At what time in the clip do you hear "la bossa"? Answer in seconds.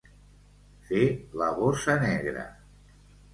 1.41-1.97